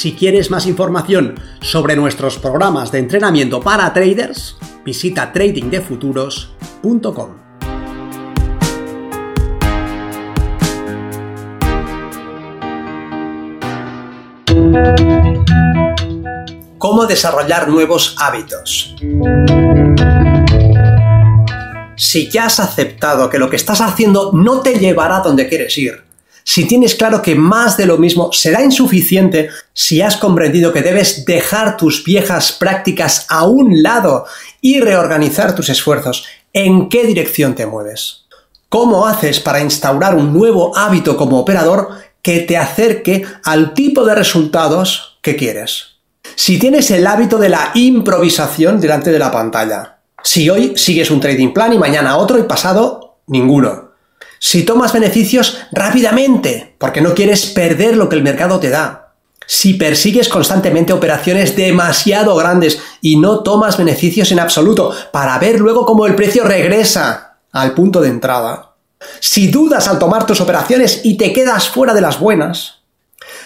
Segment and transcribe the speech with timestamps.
[0.00, 7.28] Si quieres más información sobre nuestros programas de entrenamiento para traders, visita tradingdefuturos.com.
[16.78, 18.96] ¿Cómo desarrollar nuevos hábitos?
[21.96, 26.09] Si ya has aceptado que lo que estás haciendo no te llevará donde quieres ir,
[26.52, 31.24] si tienes claro que más de lo mismo será insuficiente, si has comprendido que debes
[31.24, 34.24] dejar tus viejas prácticas a un lado
[34.60, 38.24] y reorganizar tus esfuerzos, ¿en qué dirección te mueves?
[38.68, 44.16] ¿Cómo haces para instaurar un nuevo hábito como operador que te acerque al tipo de
[44.16, 46.00] resultados que quieres?
[46.34, 51.20] Si tienes el hábito de la improvisación delante de la pantalla, si hoy sigues un
[51.20, 53.89] trading plan y mañana otro y pasado ninguno.
[54.42, 59.12] Si tomas beneficios rápidamente, porque no quieres perder lo que el mercado te da.
[59.46, 65.84] Si persigues constantemente operaciones demasiado grandes y no tomas beneficios en absoluto para ver luego
[65.84, 68.76] cómo el precio regresa al punto de entrada.
[69.20, 72.80] Si dudas al tomar tus operaciones y te quedas fuera de las buenas.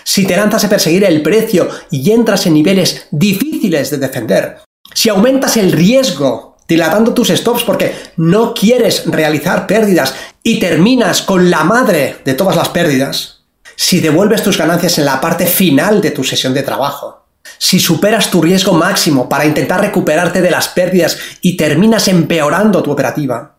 [0.05, 4.59] Si te lanzas a perseguir el precio y entras en niveles difíciles de defender.
[4.95, 11.51] Si aumentas el riesgo dilatando tus stops porque no quieres realizar pérdidas y terminas con
[11.51, 13.41] la madre de todas las pérdidas,
[13.77, 17.27] si devuelves tus ganancias en la parte final de tu sesión de trabajo,
[17.59, 22.91] si superas tu riesgo máximo para intentar recuperarte de las pérdidas y terminas empeorando tu
[22.91, 23.57] operativa,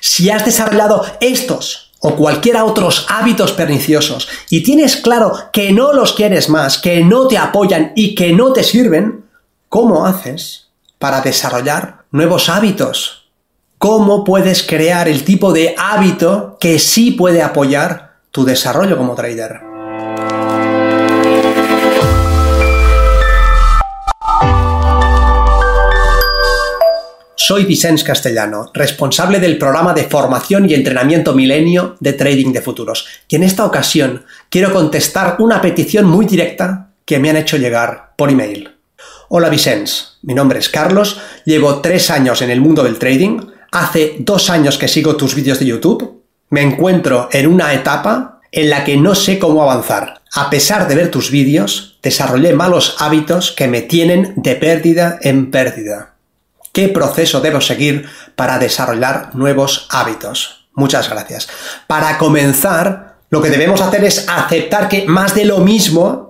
[0.00, 6.12] si has desarrollado estos o cualquiera otros hábitos perniciosos y tienes claro que no los
[6.12, 9.24] quieres más, que no te apoyan y que no te sirven,
[9.70, 10.68] ¿cómo haces
[10.98, 13.28] para desarrollar nuevos hábitos.
[13.76, 19.60] ¿Cómo puedes crear el tipo de hábito que sí puede apoyar tu desarrollo como trader?
[27.34, 33.08] Soy Vicens Castellano, responsable del programa de formación y entrenamiento milenio de Trading de Futuros,
[33.26, 38.12] y en esta ocasión quiero contestar una petición muy directa que me han hecho llegar
[38.16, 38.73] por email.
[39.28, 43.40] Hola Vicens, mi nombre es Carlos, llevo tres años en el mundo del trading,
[43.72, 48.68] hace dos años que sigo tus vídeos de YouTube, me encuentro en una etapa en
[48.68, 50.20] la que no sé cómo avanzar.
[50.34, 55.50] A pesar de ver tus vídeos, desarrollé malos hábitos que me tienen de pérdida en
[55.50, 56.16] pérdida.
[56.72, 58.06] ¿Qué proceso debo seguir
[58.36, 60.66] para desarrollar nuevos hábitos?
[60.74, 61.48] Muchas gracias.
[61.86, 66.23] Para comenzar, lo que debemos hacer es aceptar que más de lo mismo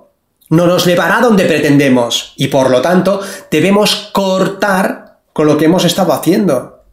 [0.50, 5.84] no nos llevará donde pretendemos y por lo tanto debemos cortar con lo que hemos
[5.84, 6.84] estado haciendo.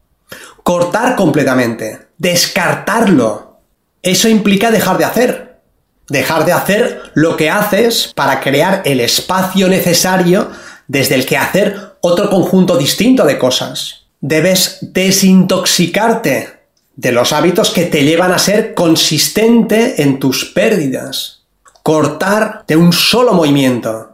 [0.64, 3.60] Cortar completamente, descartarlo.
[4.02, 5.62] Eso implica dejar de hacer.
[6.08, 10.50] Dejar de hacer lo que haces para crear el espacio necesario
[10.88, 14.08] desde el que hacer otro conjunto distinto de cosas.
[14.20, 16.62] Debes desintoxicarte
[16.96, 21.41] de los hábitos que te llevan a ser consistente en tus pérdidas
[21.84, 24.12] cortar de un solo movimiento.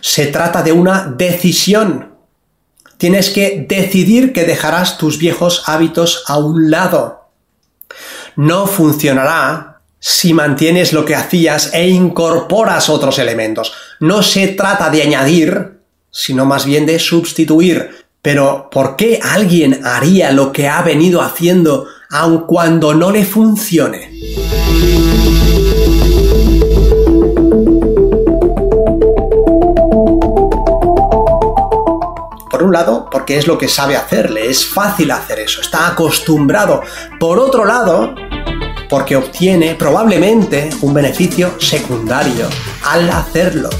[0.00, 2.14] Se trata de una decisión.
[2.98, 7.28] Tienes que decidir que dejarás tus viejos hábitos a un lado.
[8.36, 13.72] No funcionará si mantienes lo que hacías e incorporas otros elementos.
[14.00, 18.04] No se trata de añadir, sino más bien de sustituir.
[18.20, 24.13] Pero ¿por qué alguien haría lo que ha venido haciendo aun cuando no le funcione?
[32.62, 36.82] Un lado, porque es lo que sabe hacerle, es fácil hacer eso, está acostumbrado.
[37.18, 38.14] Por otro lado,
[38.88, 42.46] porque obtiene probablemente un beneficio secundario
[42.84, 43.70] al hacerlo.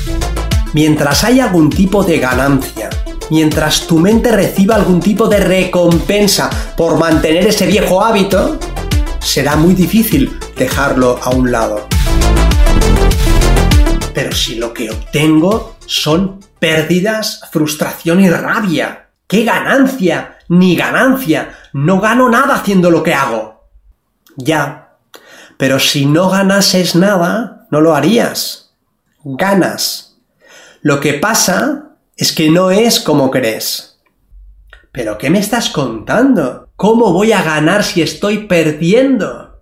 [0.73, 2.91] Mientras hay algún tipo de ganancia,
[3.31, 8.59] mientras tu mente reciba algún tipo de recompensa por mantener ese viejo hábito,
[9.20, 11.87] será muy difícil dejarlo a un lado.
[14.12, 19.11] Pero si lo que obtengo son pérdidas, frustración y rabia.
[19.27, 20.39] ¡Qué ganancia!
[20.49, 21.56] Ni ganancia.
[21.73, 23.69] No gano nada haciendo lo que hago.
[24.37, 24.97] Ya.
[25.56, 28.75] Pero si no ganases nada, no lo harías.
[29.25, 30.19] Ganas.
[30.83, 34.01] Lo que pasa es que no es como crees.
[34.93, 36.69] ¿Pero qué me estás contando?
[36.77, 39.61] ¿Cómo voy a ganar si estoy perdiendo?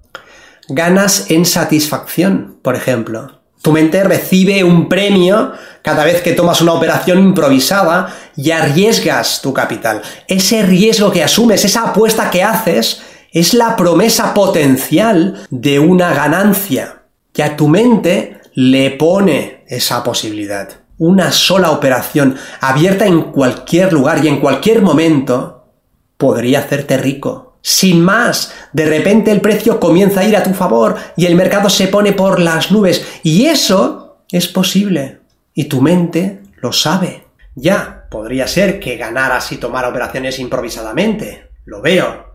[0.69, 3.42] Ganas en satisfacción, por ejemplo.
[3.62, 9.55] Tu mente recibe un premio cada vez que tomas una operación improvisada y arriesgas tu
[9.55, 10.03] capital.
[10.26, 17.03] Ese riesgo que asumes, esa apuesta que haces, es la promesa potencial de una ganancia,
[17.32, 20.69] que a tu mente le pone esa posibilidad.
[20.99, 25.69] Una sola operación abierta en cualquier lugar y en cualquier momento
[26.17, 27.52] podría hacerte rico.
[27.62, 31.70] Sin más, de repente el precio comienza a ir a tu favor y el mercado
[31.70, 33.06] se pone por las nubes.
[33.23, 35.20] Y eso es posible.
[35.55, 37.25] Y tu mente lo sabe.
[37.55, 41.50] Ya, podría ser que ganaras y tomara operaciones improvisadamente.
[41.64, 42.32] Lo veo.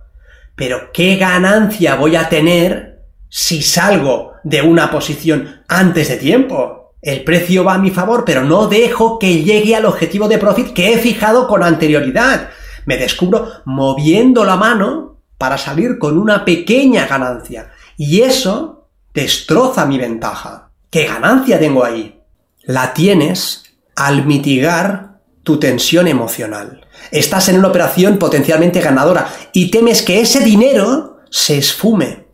[0.55, 6.95] Pero ¿qué ganancia voy a tener si salgo de una posición antes de tiempo?
[7.01, 10.73] El precio va a mi favor, pero no dejo que llegue al objetivo de profit
[10.73, 12.49] que he fijado con anterioridad.
[12.85, 17.71] Me descubro moviendo la mano para salir con una pequeña ganancia.
[17.97, 20.69] Y eso destroza mi ventaja.
[20.89, 22.21] ¿Qué ganancia tengo ahí?
[22.63, 23.63] La tienes
[23.95, 26.85] al mitigar tu tensión emocional.
[27.11, 32.25] Estás en una operación potencialmente ganadora y temes que ese dinero se esfume.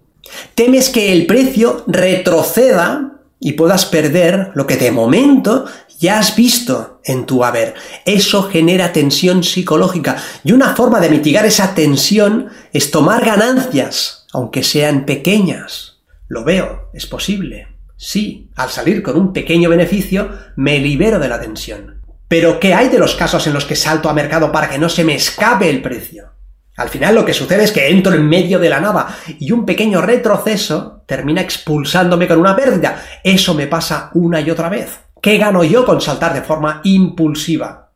[0.56, 5.66] Temes que el precio retroceda y puedas perder lo que de momento
[6.04, 7.76] ya has visto en tu haber.
[8.04, 14.64] Eso genera tensión psicológica y una forma de mitigar esa tensión es tomar ganancias, aunque
[14.64, 16.02] sean pequeñas.
[16.28, 17.70] Lo veo, es posible.
[17.96, 22.02] Sí, al salir con un pequeño beneficio me libero de la tensión.
[22.28, 24.90] Pero ¿qué hay de los casos en los que salto a mercado para que no
[24.90, 26.34] se me escape el precio?
[26.76, 29.66] Al final lo que sucede es que entro en medio de la nada y un
[29.66, 33.02] pequeño retroceso termina expulsándome con una pérdida.
[33.24, 35.03] Eso me pasa una y otra vez.
[35.24, 37.92] ¿Qué gano yo con saltar de forma impulsiva?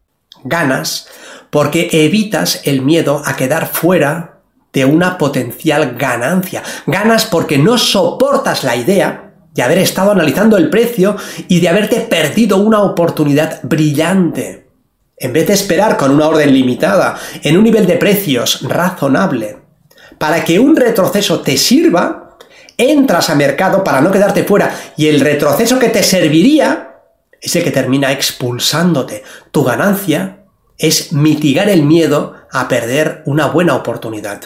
[0.46, 1.10] Ganas
[1.50, 4.40] porque evitas el miedo a quedar fuera
[4.72, 6.64] de una potencial ganancia.
[6.86, 11.18] Ganas porque no soportas la idea de haber estado analizando el precio
[11.50, 14.70] y de haberte perdido una oportunidad brillante.
[15.18, 19.58] En vez de esperar con una orden limitada, en un nivel de precios razonable,
[20.18, 22.38] para que un retroceso te sirva,
[22.78, 26.87] entras a mercado para no quedarte fuera y el retroceso que te serviría
[27.42, 29.24] es el que termina expulsándote.
[29.52, 30.46] Tu ganancia
[30.78, 34.42] es mitigar el miedo a perder una buena oportunidad.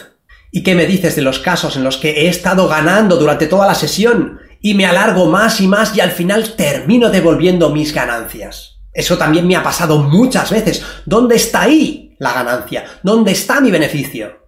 [0.50, 3.66] ¿Y qué me dices de los casos en los que he estado ganando durante toda
[3.66, 8.78] la sesión y me alargo más y más y al final termino devolviendo mis ganancias.
[8.94, 10.82] Eso también me ha pasado muchas veces.
[11.04, 12.84] ¿Dónde está ahí la ganancia?
[13.02, 14.40] ¿Dónde está mi beneficio?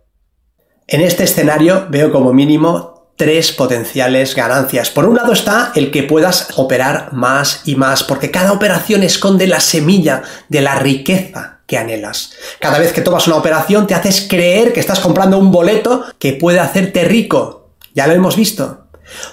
[0.86, 4.90] En este escenario veo como mínimo tres potenciales ganancias.
[4.90, 9.46] Por un lado está el que puedas operar más y más, porque cada operación esconde
[9.46, 12.32] la semilla de la riqueza que anhelas.
[12.60, 16.32] Cada vez que tomas una operación te haces creer que estás comprando un boleto que
[16.32, 17.70] puede hacerte rico.
[17.94, 18.86] Ya lo hemos visto.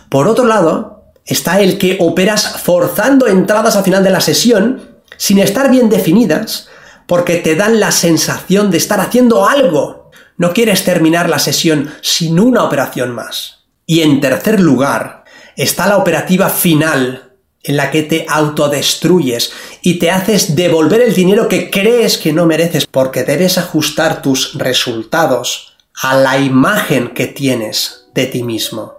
[0.09, 5.39] Por otro lado, está el que operas forzando entradas al final de la sesión sin
[5.39, 6.69] estar bien definidas
[7.07, 10.11] porque te dan la sensación de estar haciendo algo.
[10.37, 13.60] No quieres terminar la sesión sin una operación más.
[13.91, 15.25] Y en tercer lugar,
[15.57, 21.49] está la operativa final en la que te autodestruyes y te haces devolver el dinero
[21.49, 28.07] que crees que no mereces porque debes ajustar tus resultados a la imagen que tienes
[28.15, 28.93] de ti mismo.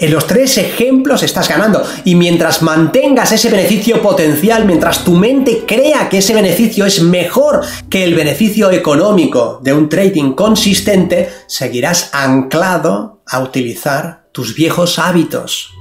[0.00, 5.64] En los tres ejemplos estás ganando y mientras mantengas ese beneficio potencial, mientras tu mente
[5.66, 12.14] crea que ese beneficio es mejor que el beneficio económico de un trading consistente, seguirás
[12.14, 15.74] anclado a utilizar tus viejos hábitos.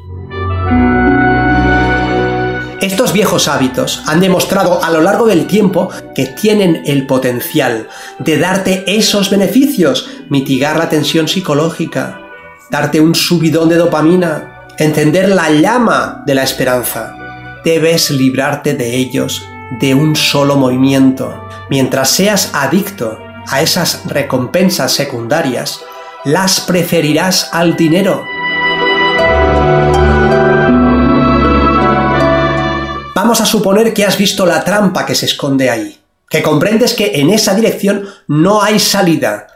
[2.82, 7.88] Estos viejos hábitos han demostrado a lo largo del tiempo que tienen el potencial
[8.20, 12.29] de darte esos beneficios, mitigar la tensión psicológica,
[12.70, 17.16] darte un subidón de dopamina, encender la llama de la esperanza.
[17.64, 19.46] Debes librarte de ellos
[19.80, 21.44] de un solo movimiento.
[21.70, 25.82] Mientras seas adicto a esas recompensas secundarias,
[26.24, 28.24] las preferirás al dinero.
[33.16, 36.00] Vamos a suponer que has visto la trampa que se esconde ahí,
[36.30, 39.48] que comprendes que en esa dirección no hay salida,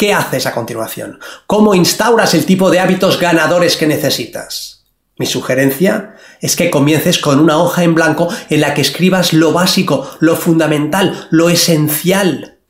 [0.00, 1.18] ¿Qué haces a continuación?
[1.46, 4.86] ¿Cómo instauras el tipo de hábitos ganadores que necesitas?
[5.18, 9.52] Mi sugerencia es que comiences con una hoja en blanco en la que escribas lo
[9.52, 12.60] básico, lo fundamental, lo esencial.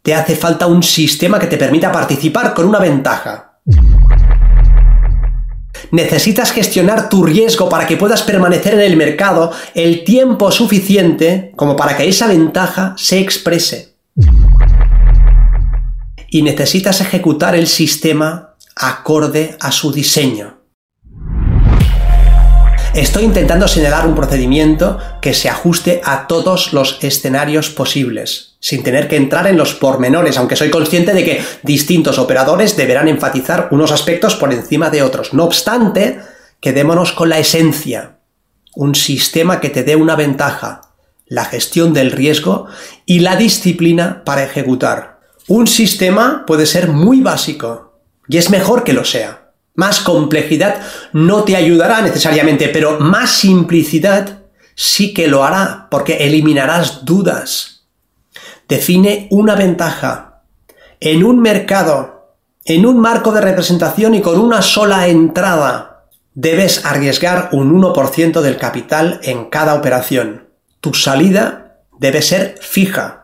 [0.00, 3.58] Te hace falta un sistema que te permita participar con una ventaja.
[5.90, 11.76] necesitas gestionar tu riesgo para que puedas permanecer en el mercado el tiempo suficiente como
[11.76, 13.96] para que esa ventaja se exprese.
[16.30, 20.60] Y necesitas ejecutar el sistema acorde a su diseño.
[22.94, 29.06] Estoy intentando señalar un procedimiento que se ajuste a todos los escenarios posibles, sin tener
[29.06, 33.92] que entrar en los pormenores, aunque soy consciente de que distintos operadores deberán enfatizar unos
[33.92, 35.34] aspectos por encima de otros.
[35.34, 36.20] No obstante,
[36.60, 38.18] quedémonos con la esencia.
[38.74, 40.82] Un sistema que te dé una ventaja,
[41.26, 42.66] la gestión del riesgo
[43.06, 45.09] y la disciplina para ejecutar.
[45.48, 49.52] Un sistema puede ser muy básico, y es mejor que lo sea.
[49.74, 50.80] Más complejidad
[51.12, 54.40] no te ayudará necesariamente, pero más simplicidad
[54.74, 57.86] sí que lo hará, porque eliminarás dudas.
[58.68, 60.42] Define una ventaja.
[61.00, 66.04] En un mercado, en un marco de representación y con una sola entrada,
[66.34, 70.48] debes arriesgar un 1% del capital en cada operación.
[70.80, 73.19] Tu salida debe ser fija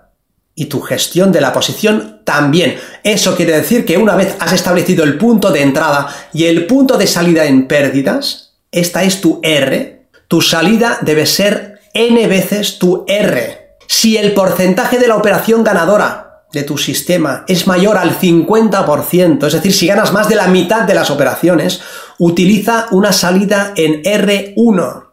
[0.58, 2.76] y tu gestión de la posición también.
[3.04, 6.96] Eso quiere decir que una vez has establecido el punto de entrada y el punto
[6.96, 13.04] de salida en pérdidas, esta es tu R, tu salida debe ser n veces tu
[13.06, 13.76] R.
[13.86, 19.52] Si el porcentaje de la operación ganadora de tu sistema es mayor al 50%, es
[19.52, 21.82] decir, si ganas más de la mitad de las operaciones,
[22.18, 25.04] utiliza una salida en R1.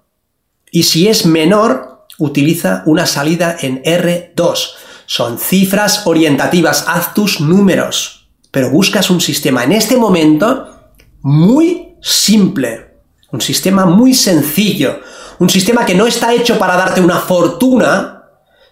[0.72, 4.83] Y si es menor, utiliza una salida en R2.
[5.06, 10.92] Son cifras orientativas, haz tus números, pero buscas un sistema en este momento
[11.22, 12.98] muy simple,
[13.32, 15.02] un sistema muy sencillo,
[15.40, 18.24] un sistema que no está hecho para darte una fortuna,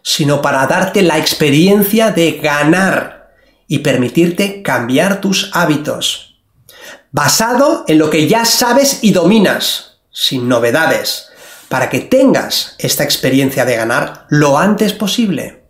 [0.03, 3.31] sino para darte la experiencia de ganar
[3.67, 6.41] y permitirte cambiar tus hábitos.
[7.11, 11.29] Basado en lo que ya sabes y dominas, sin novedades,
[11.69, 15.60] para que tengas esta experiencia de ganar lo antes posible.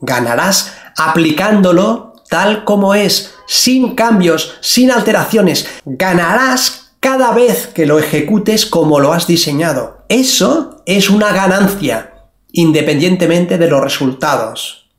[0.00, 5.68] Ganarás aplicándolo tal como es, sin cambios, sin alteraciones.
[5.84, 10.04] Ganarás cada vez que lo ejecutes como lo has diseñado.
[10.08, 12.14] Eso es una ganancia,
[12.52, 14.90] independientemente de los resultados.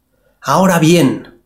[0.41, 1.41] Ahora bien,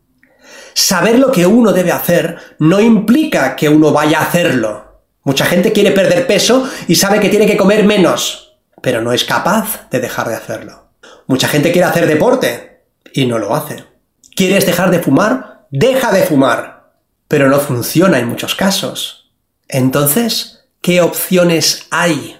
[0.74, 5.02] saber lo que uno debe hacer no implica que uno vaya a hacerlo.
[5.24, 9.24] Mucha gente quiere perder peso y sabe que tiene que comer menos, pero no es
[9.24, 10.90] capaz de dejar de hacerlo.
[11.26, 12.71] Mucha gente quiere hacer deporte,
[13.12, 13.84] y no lo hace.
[14.34, 15.66] ¿Quieres dejar de fumar?
[15.70, 16.92] Deja de fumar.
[17.28, 19.30] Pero no funciona en muchos casos.
[19.68, 22.36] Entonces, ¿qué opciones hay?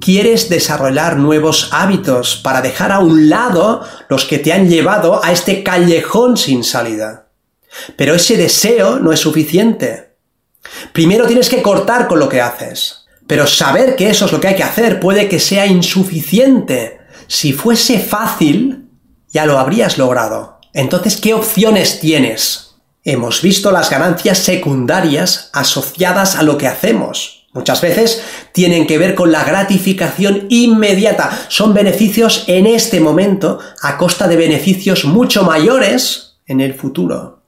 [0.00, 5.30] ¿Quieres desarrollar nuevos hábitos para dejar a un lado los que te han llevado a
[5.30, 7.28] este callejón sin salida?
[7.96, 10.16] Pero ese deseo no es suficiente.
[10.92, 13.06] Primero tienes que cortar con lo que haces.
[13.26, 17.52] Pero saber que eso es lo que hay que hacer puede que sea insuficiente si
[17.52, 18.88] fuese fácil,
[19.28, 20.58] ya lo habrías logrado.
[20.72, 22.76] Entonces, ¿qué opciones tienes?
[23.04, 27.48] Hemos visto las ganancias secundarias asociadas a lo que hacemos.
[27.52, 31.30] Muchas veces tienen que ver con la gratificación inmediata.
[31.48, 37.42] Son beneficios en este momento a costa de beneficios mucho mayores en el futuro.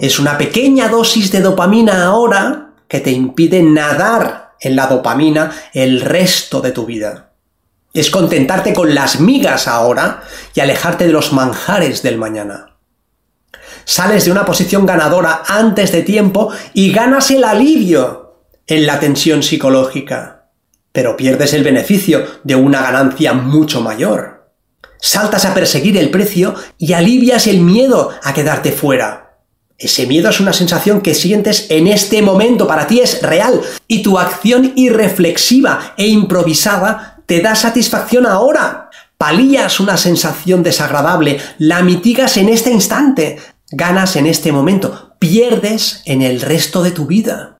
[0.00, 6.00] Es una pequeña dosis de dopamina ahora que te impide nadar en la dopamina el
[6.00, 7.30] resto de tu vida.
[7.92, 12.76] Es contentarte con las migas ahora y alejarte de los manjares del mañana.
[13.84, 19.42] Sales de una posición ganadora antes de tiempo y ganas el alivio en la tensión
[19.42, 20.48] psicológica,
[20.90, 24.50] pero pierdes el beneficio de una ganancia mucho mayor.
[24.98, 29.23] Saltas a perseguir el precio y alivias el miedo a quedarte fuera
[29.78, 34.02] ese miedo es una sensación que sientes en este momento, para ti es real, y
[34.02, 38.90] tu acción irreflexiva e improvisada te da satisfacción ahora.
[39.18, 43.38] Palías una sensación desagradable, la mitigas en este instante,
[43.70, 47.58] ganas en este momento, pierdes en el resto de tu vida.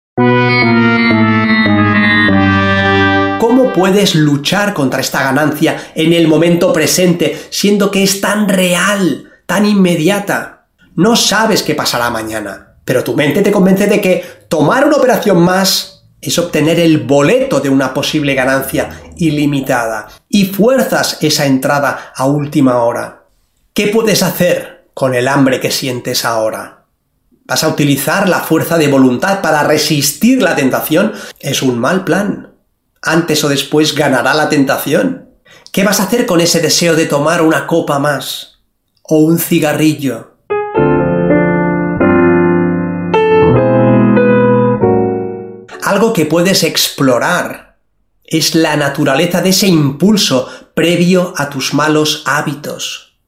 [3.40, 9.32] ¿Cómo puedes luchar contra esta ganancia en el momento presente, siendo que es tan real,
[9.46, 10.53] tan inmediata?
[10.96, 15.38] No sabes qué pasará mañana, pero tu mente te convence de que tomar una operación
[15.38, 22.26] más es obtener el boleto de una posible ganancia ilimitada y fuerzas esa entrada a
[22.26, 23.24] última hora.
[23.72, 26.84] ¿Qué puedes hacer con el hambre que sientes ahora?
[27.44, 31.12] ¿Vas a utilizar la fuerza de voluntad para resistir la tentación?
[31.40, 32.54] Es un mal plan.
[33.02, 35.28] Antes o después ganará la tentación.
[35.72, 38.60] ¿Qué vas a hacer con ese deseo de tomar una copa más?
[39.02, 40.33] ¿O un cigarrillo?
[45.84, 47.76] Algo que puedes explorar.
[48.24, 53.18] Es la naturaleza de ese impulso previo a tus malos hábitos.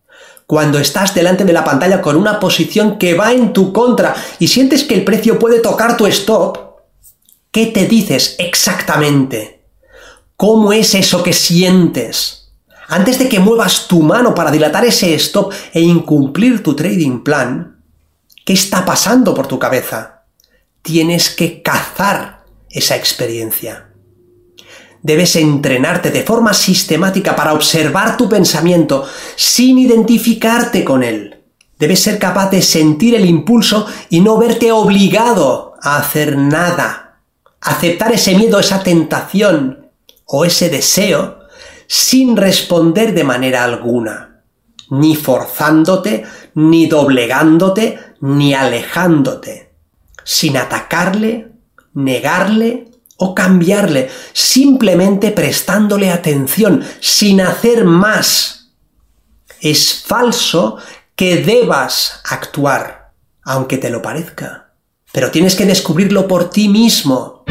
[0.47, 4.49] Cuando estás delante de la pantalla con una posición que va en tu contra y
[4.49, 6.59] sientes que el precio puede tocar tu stop,
[7.51, 9.65] ¿qué te dices exactamente?
[10.37, 12.53] ¿Cómo es eso que sientes?
[12.89, 17.83] Antes de que muevas tu mano para dilatar ese stop e incumplir tu trading plan,
[18.45, 20.23] ¿qué está pasando por tu cabeza?
[20.83, 22.36] Tienes que cazar
[22.71, 23.91] esa experiencia.
[25.03, 29.07] Debes entrenarte de forma sistemática para observar tu pensamiento
[29.37, 31.45] sin identificarte con él.
[31.79, 37.21] Debes ser capaz de sentir el impulso y no verte obligado a hacer nada.
[37.61, 39.91] Aceptar ese miedo, esa tentación
[40.25, 41.39] o ese deseo
[41.87, 44.43] sin responder de manera alguna,
[44.91, 49.73] ni forzándote, ni doblegándote, ni alejándote,
[50.25, 51.53] sin atacarle,
[51.97, 58.71] negarle o cambiarle, simplemente prestándole atención, sin hacer más.
[59.61, 60.76] Es falso
[61.17, 63.12] que debas actuar,
[63.43, 64.75] aunque te lo parezca,
[65.12, 67.45] pero tienes que descubrirlo por ti mismo.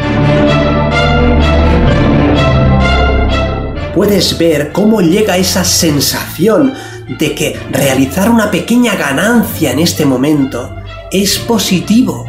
[3.92, 6.74] Puedes ver cómo llega esa sensación
[7.18, 10.76] de que realizar una pequeña ganancia en este momento
[11.10, 12.26] es positivo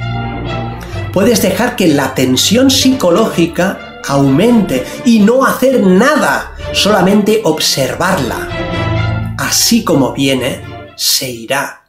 [1.13, 8.47] puedes dejar que la tensión psicológica aumente y no hacer nada, solamente observarla.
[9.37, 10.61] Así como viene,
[10.95, 11.83] se irá.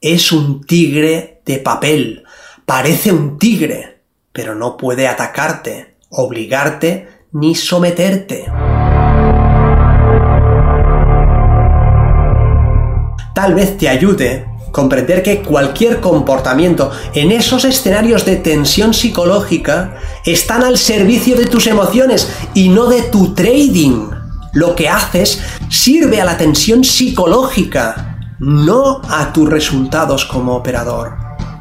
[0.00, 2.24] Es un tigre de papel,
[2.66, 4.00] parece un tigre,
[4.32, 8.46] pero no puede atacarte, obligarte ni someterte.
[13.34, 20.64] Tal vez te ayude comprender que cualquier comportamiento en esos escenarios de tensión psicológica están
[20.64, 24.10] al servicio de tus emociones y no de tu trading.
[24.52, 31.18] Lo que haces sirve a la tensión psicológica, no a tus resultados como operador.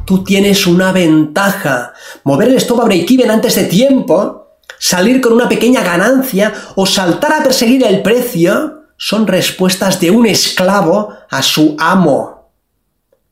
[0.08, 1.94] Tú tienes una ventaja.
[2.24, 7.34] Mover el stop a break-even antes de tiempo, salir con una pequeña ganancia o saltar
[7.34, 12.43] a perseguir el precio son respuestas de un esclavo a su amo.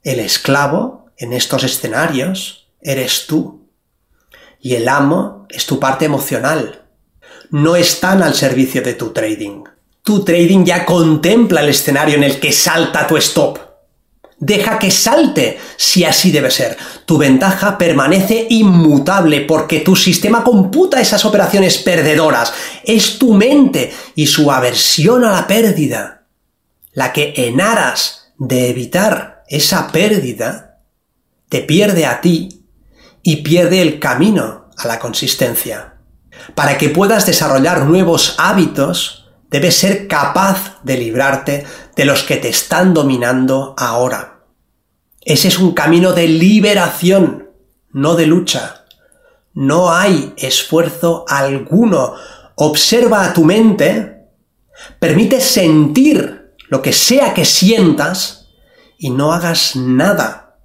[0.03, 3.67] El esclavo en estos escenarios eres tú.
[4.59, 6.85] Y el amo es tu parte emocional.
[7.49, 9.63] No están al servicio de tu trading.
[10.03, 13.59] Tu trading ya contempla el escenario en el que salta tu stop.
[14.37, 16.75] Deja que salte si así debe ser.
[17.05, 22.51] Tu ventaja permanece inmutable porque tu sistema computa esas operaciones perdedoras.
[22.83, 26.21] Es tu mente y su aversión a la pérdida
[26.93, 30.79] la que en aras de evitar esa pérdida
[31.49, 32.65] te pierde a ti
[33.21, 35.95] y pierde el camino a la consistencia.
[36.55, 41.65] Para que puedas desarrollar nuevos hábitos, debes ser capaz de librarte
[41.97, 44.45] de los que te están dominando ahora.
[45.19, 47.49] Ese es un camino de liberación,
[47.91, 48.85] no de lucha.
[49.53, 52.13] No hay esfuerzo alguno.
[52.55, 54.29] Observa a tu mente,
[54.97, 58.40] permite sentir lo que sea que sientas
[59.01, 60.57] y no hagas nada.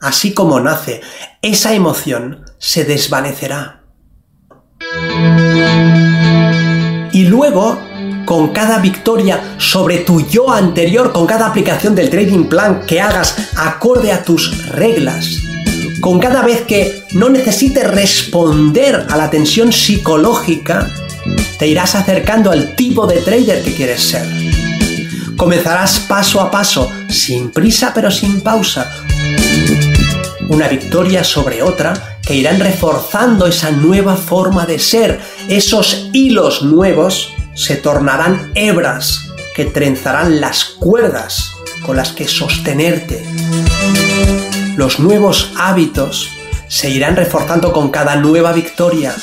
[0.00, 1.02] Así como nace,
[1.40, 3.84] esa emoción se desvanecerá.
[7.12, 7.78] Y luego,
[8.26, 13.36] con cada victoria sobre tu yo anterior, con cada aplicación del trading plan que hagas
[13.56, 15.38] acorde a tus reglas,
[16.00, 20.90] con cada vez que no necesites responder a la tensión psicológica,
[21.56, 24.49] te irás acercando al tipo de trader que quieres ser.
[25.40, 28.92] Comenzarás paso a paso, sin prisa pero sin pausa.
[30.50, 35.18] Una victoria sobre otra que irán reforzando esa nueva forma de ser.
[35.48, 41.52] Esos hilos nuevos se tornarán hebras que trenzarán las cuerdas
[41.86, 43.24] con las que sostenerte.
[44.76, 46.28] Los nuevos hábitos
[46.68, 49.14] se irán reforzando con cada nueva victoria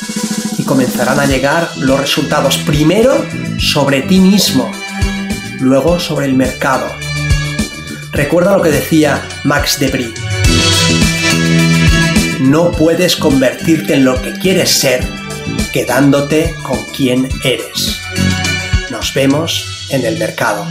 [0.58, 3.24] y comenzarán a llegar los resultados primero
[3.60, 4.68] sobre ti mismo
[5.60, 6.86] luego sobre el mercado.
[8.12, 10.14] Recuerda lo que decía Max Debris.
[12.40, 15.04] No puedes convertirte en lo que quieres ser
[15.72, 17.98] quedándote con quien eres.
[18.90, 20.64] Nos vemos en el mercado.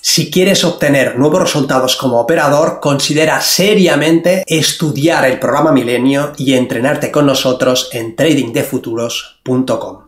[0.00, 7.10] Si quieres obtener nuevos resultados como operador, considera seriamente estudiar el programa Milenio y entrenarte
[7.10, 10.05] con nosotros en tradingdefuturos.com.